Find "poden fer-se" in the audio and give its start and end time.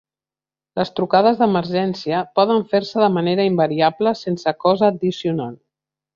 2.39-3.03